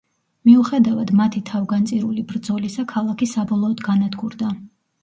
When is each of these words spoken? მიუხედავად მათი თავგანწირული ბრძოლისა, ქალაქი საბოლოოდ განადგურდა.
მიუხედავად 0.47 1.11
მათი 1.19 1.43
თავგანწირული 1.51 2.27
ბრძოლისა, 2.33 2.89
ქალაქი 2.95 3.31
საბოლოოდ 3.37 3.89
განადგურდა. 3.93 4.57